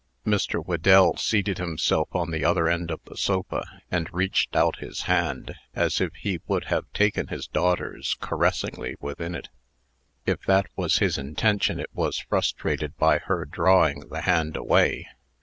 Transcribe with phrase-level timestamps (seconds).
[0.25, 0.59] Mr.
[0.65, 5.53] Whedell seated himself on the other end of the sofa, and reached out his hand,
[5.75, 9.49] as if he would have taken his daughter's caressingly within it.
[10.25, 15.07] If that was his intention, it was frustrated by her drawing the hand away.